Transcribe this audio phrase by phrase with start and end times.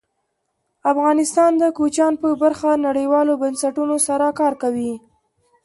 [0.91, 4.93] افغانستان د کوچیان په برخه کې نړیوالو بنسټونو سره کار کوي.